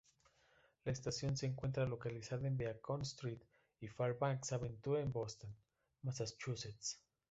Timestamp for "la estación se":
0.83-1.45